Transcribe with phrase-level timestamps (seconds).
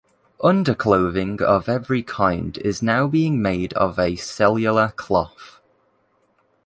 [0.43, 5.59] Underclothing of every kind is now being made of a cellular cloth.